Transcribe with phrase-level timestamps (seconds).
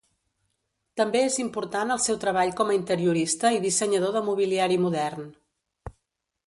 [1.01, 5.29] També és important el seu treball com a interiorista i dissenyador de mobiliari modern.